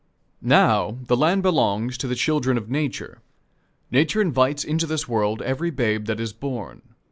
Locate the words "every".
5.43-5.69